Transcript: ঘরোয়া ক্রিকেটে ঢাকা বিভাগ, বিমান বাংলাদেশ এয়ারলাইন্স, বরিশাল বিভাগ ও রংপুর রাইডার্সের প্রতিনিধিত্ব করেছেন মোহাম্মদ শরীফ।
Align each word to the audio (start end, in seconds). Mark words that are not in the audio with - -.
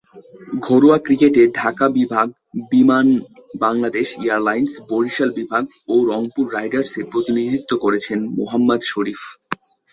ঘরোয়া 0.59 0.97
ক্রিকেটে 1.05 1.43
ঢাকা 1.59 1.85
বিভাগ, 1.97 2.27
বিমান 2.71 3.07
বাংলাদেশ 3.61 4.07
এয়ারলাইন্স, 4.19 4.71
বরিশাল 4.89 5.29
বিভাগ 5.39 5.63
ও 5.87 5.95
রংপুর 6.11 6.45
রাইডার্সের 6.53 7.05
প্রতিনিধিত্ব 7.11 7.71
করেছেন 7.83 8.19
মোহাম্মদ 8.37 8.81
শরীফ। 8.91 9.21